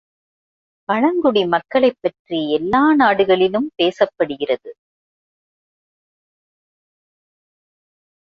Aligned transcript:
பழங்குடி 0.89 1.45
மக்களைப்பற்றி, 1.45 2.49
எல்லா 2.51 2.95
நாடுகளிலும் 2.95 3.71
பேசப் 3.75 4.13
படுகிறது. 4.15 4.75